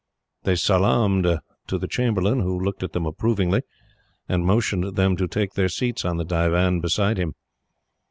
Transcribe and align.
They 0.45 0.55
salaamed 0.55 1.27
to 1.67 1.77
the 1.77 1.87
chamberlain, 1.87 2.39
who 2.39 2.59
looked 2.59 2.81
at 2.81 2.93
them 2.93 3.05
approvingly, 3.05 3.61
and 4.27 4.43
motioned 4.43 4.81
to 4.81 4.89
them 4.89 5.15
to 5.17 5.27
take 5.27 5.53
their 5.53 5.69
seats 5.69 6.03
on 6.05 6.17
the 6.17 6.25
divan 6.25 6.79
beside 6.79 7.19
him. 7.19 7.35